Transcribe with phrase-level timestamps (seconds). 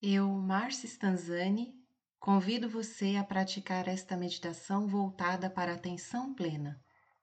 [0.00, 1.74] Eu, Marcia Stanzani,
[2.20, 6.80] convido você a praticar esta meditação voltada para a atenção plena,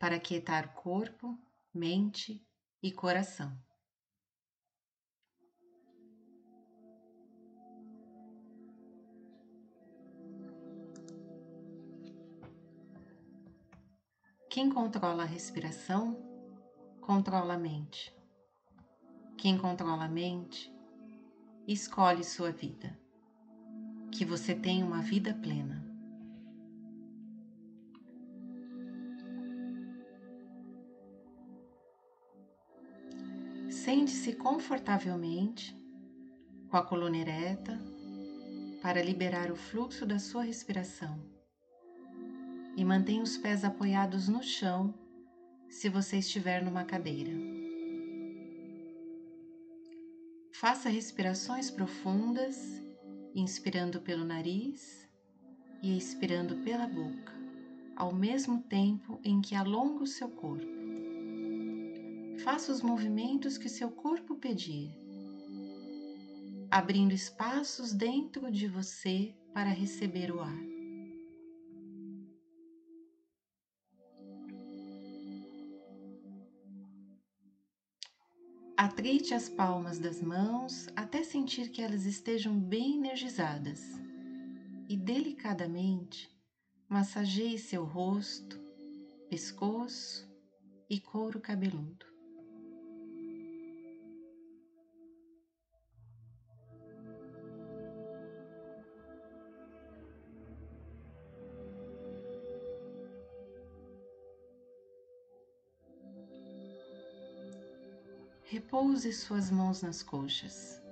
[0.00, 1.38] para quietar corpo,
[1.72, 2.44] mente
[2.82, 3.56] e coração.
[14.50, 16.18] Quem controla a respiração,
[17.00, 18.12] controla a mente.
[19.38, 20.75] Quem controla a mente,
[21.66, 22.96] escolhe sua vida.
[24.12, 25.84] Que você tenha uma vida plena.
[33.68, 35.76] Sente-se confortavelmente,
[36.68, 37.78] com a coluna ereta,
[38.82, 41.20] para liberar o fluxo da sua respiração.
[42.76, 44.94] E mantenha os pés apoiados no chão
[45.68, 47.55] se você estiver numa cadeira.
[50.58, 52.56] Faça respirações profundas,
[53.34, 55.06] inspirando pelo nariz
[55.82, 57.34] e expirando pela boca,
[57.94, 60.66] ao mesmo tempo em que alonga o seu corpo.
[62.42, 64.90] Faça os movimentos que seu corpo pedir,
[66.70, 70.75] abrindo espaços dentro de você para receber o ar.
[78.86, 83.80] Atrite as palmas das mãos até sentir que elas estejam bem energizadas
[84.88, 86.30] e delicadamente
[86.88, 88.56] massageie seu rosto,
[89.28, 90.30] pescoço
[90.88, 92.06] e couro cabeludo.
[108.76, 110.82] Repouse suas mãos nas coxas.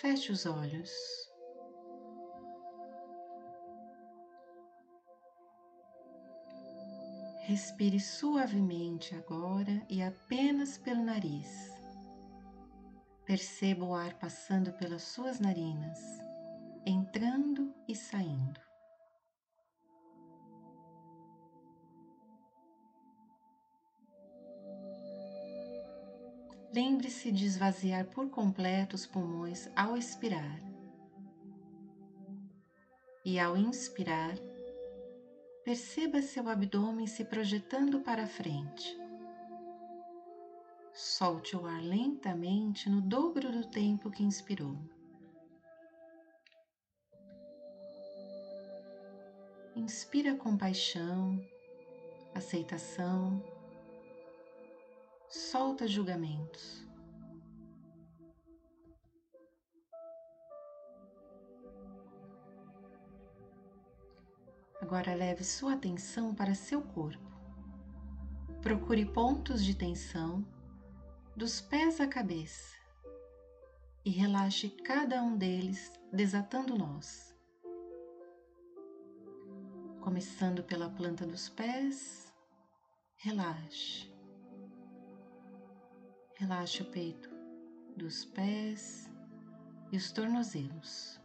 [0.00, 0.92] Feche os olhos.
[7.48, 11.68] Respire suavemente agora e apenas pelo nariz.
[13.26, 15.98] Perceba o ar passando pelas suas narinas,
[16.86, 18.27] entrando e saindo.
[26.80, 30.62] Lembre-se de esvaziar por completo os pulmões ao expirar.
[33.24, 34.36] E ao inspirar,
[35.64, 38.96] perceba seu abdômen se projetando para frente.
[40.92, 44.78] Solte o ar lentamente no dobro do tempo que inspirou.
[49.74, 51.44] Inspira compaixão,
[52.36, 53.57] aceitação
[55.28, 56.86] solta julgamentos.
[64.80, 67.28] Agora leve sua atenção para seu corpo.
[68.62, 70.46] Procure pontos de tensão
[71.36, 72.76] dos pés à cabeça
[74.04, 77.36] e relaxe cada um deles, desatando nós.
[80.00, 82.32] Começando pela planta dos pés,
[83.16, 84.10] relaxe.
[86.40, 87.28] Relaxe o peito
[87.96, 89.10] dos pés
[89.90, 91.20] e os tornozelos.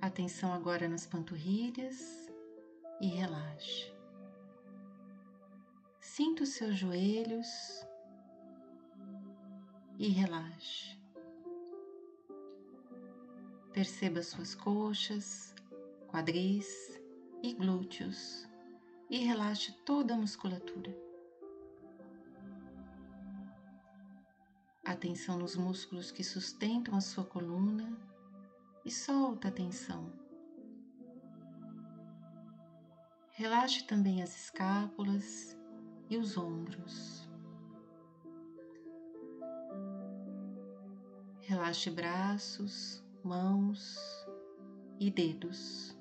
[0.00, 2.32] Atenção agora nas panturrilhas
[3.02, 3.92] e relaxe.
[6.00, 7.46] Sinta os seus joelhos
[9.98, 10.98] e relaxe.
[13.74, 15.54] Perceba suas coxas,
[16.06, 16.98] quadris
[17.42, 18.48] e glúteos
[19.10, 21.07] e relaxe toda a musculatura.
[24.92, 27.96] Atenção nos músculos que sustentam a sua coluna
[28.84, 30.10] e solta a tensão.
[33.32, 35.56] Relaxe também as escápulas
[36.08, 37.28] e os ombros.
[41.40, 43.96] Relaxe braços, mãos
[44.98, 45.96] e dedos.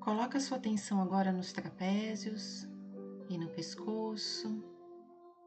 [0.00, 2.68] Coloque a sua atenção agora nos trapézios
[3.28, 4.73] e no pescoço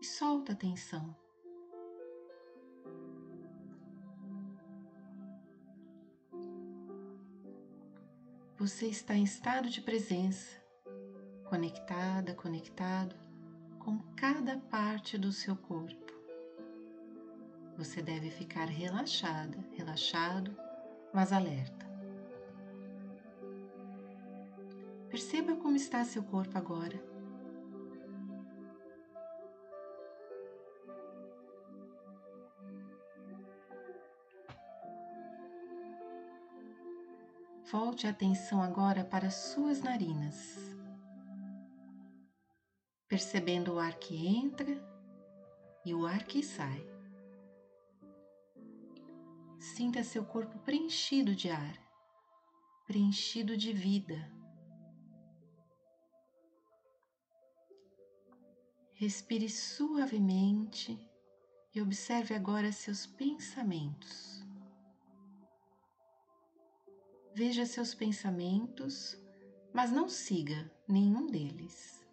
[0.02, 1.16] e solta a tensão.
[8.58, 10.60] Você está em estado de presença,
[11.46, 13.16] conectada, conectado
[13.80, 16.14] com cada parte do seu corpo.
[17.78, 20.58] Você deve ficar relaxada, relaxado,
[21.14, 21.86] mas alerta.
[25.10, 27.17] Perceba como está seu corpo agora
[37.70, 40.56] Volte a atenção agora para suas narinas,
[43.10, 44.82] percebendo o ar que entra
[45.84, 46.82] e o ar que sai.
[49.60, 51.78] Sinta seu corpo preenchido de ar,
[52.86, 54.32] preenchido de vida.
[58.94, 60.98] Respire suavemente
[61.76, 64.37] e observe agora seus pensamentos.
[67.40, 69.16] Veja seus pensamentos,
[69.72, 72.04] mas não siga nenhum deles.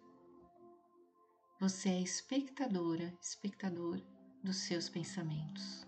[1.59, 3.99] Você é espectadora, espectador
[4.43, 5.83] dos seus pensamentos.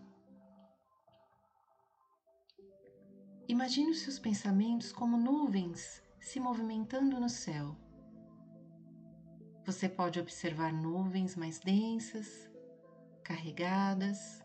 [3.48, 7.78] Imagine os seus pensamentos como nuvens se movimentando no céu.
[9.68, 12.50] Você pode observar nuvens mais densas,
[13.24, 14.44] carregadas,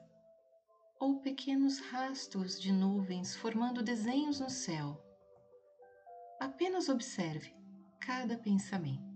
[1.03, 4.97] ou pequenos rastros de nuvens formando desenhos no céu.
[6.39, 7.53] Apenas observe
[8.01, 9.12] cada pensamento.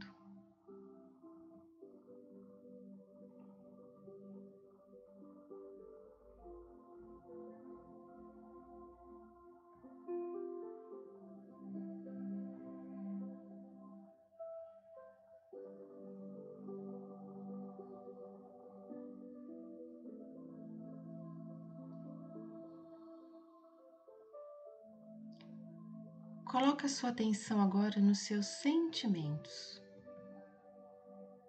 [26.76, 29.82] Coloque a sua atenção agora nos seus sentimentos.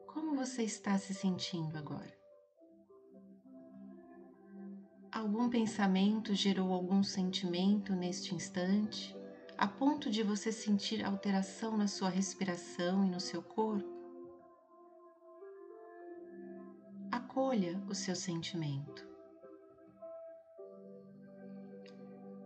[0.06, 2.18] Como você está se sentindo agora?
[5.12, 9.13] Algum pensamento gerou algum sentimento neste instante,
[9.57, 13.85] a ponto de você sentir alteração na sua respiração e no seu corpo?
[17.12, 19.06] Acolha o seu sentimento.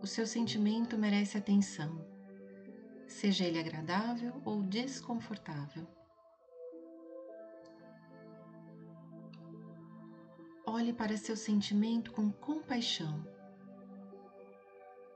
[0.02, 2.11] O seu sentimento merece atenção
[3.12, 5.86] seja ele agradável ou desconfortável.
[10.66, 13.24] Olhe para seu sentimento com compaixão,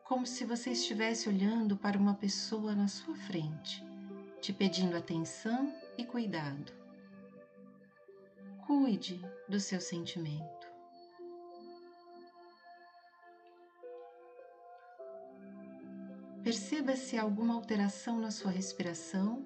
[0.05, 3.85] como se você estivesse olhando para uma pessoa na sua frente,
[4.41, 6.73] te pedindo atenção e cuidado.
[8.67, 10.56] Cuide do seu sentimento.
[16.47, 19.45] Perceba se há alguma alteração na sua respiração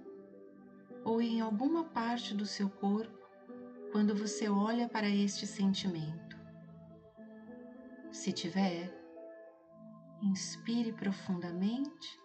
[1.03, 3.27] ou em alguma parte do seu corpo
[3.91, 6.39] quando você olha para este sentimento.
[8.13, 8.95] Se tiver,
[10.21, 12.21] inspire profundamente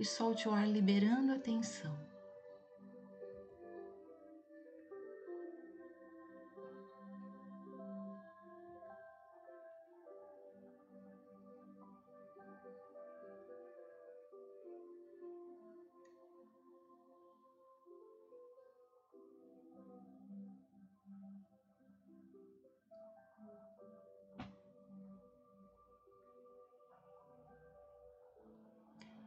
[0.00, 2.07] e solte o ar liberando a tensão.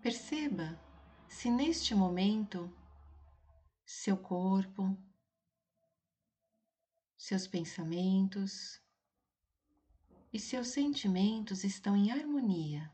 [0.02, 0.82] Perceba
[1.30, 2.76] se neste momento
[3.86, 4.98] seu corpo,
[7.16, 8.82] seus pensamentos
[10.34, 12.92] e seus sentimentos estão em harmonia.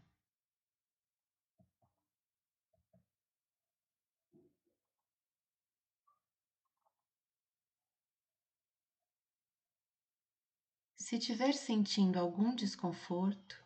[10.98, 13.66] Se estiver sentindo algum desconforto,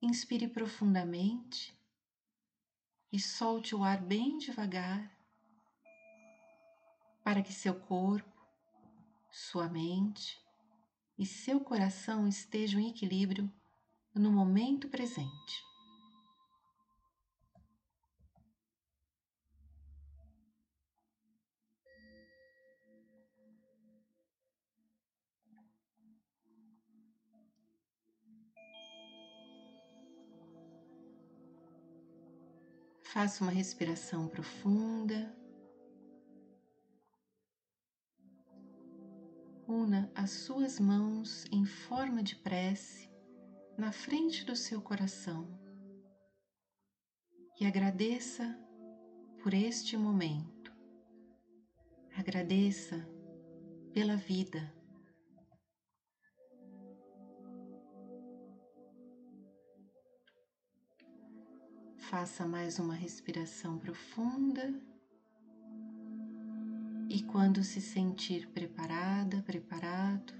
[0.00, 1.74] Inspire profundamente
[3.10, 5.10] e solte o ar bem devagar
[7.24, 8.46] para que seu corpo,
[9.30, 10.38] sua mente
[11.18, 13.50] e seu coração estejam em equilíbrio
[14.14, 15.64] no momento presente.
[33.16, 35.34] Faça uma respiração profunda.
[39.66, 43.08] Una as suas mãos em forma de prece
[43.78, 45.48] na frente do seu coração
[47.58, 48.54] e agradeça
[49.42, 50.70] por este momento.
[52.18, 53.08] Agradeça
[53.94, 54.75] pela vida.
[62.10, 64.72] Faça mais uma respiração profunda.
[67.08, 70.32] E quando se sentir preparada, preparado,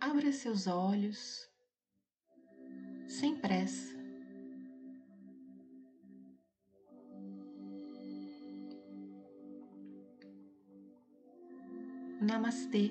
[0.00, 1.48] abra seus olhos,
[3.06, 3.96] sem pressa.
[12.20, 12.90] Namastê.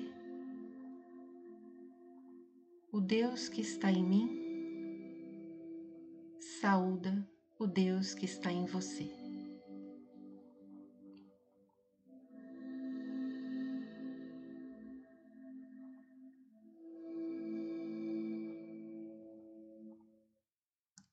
[2.90, 4.41] O Deus que está em mim
[6.62, 7.26] saúda
[7.58, 9.21] o Deus que está em você.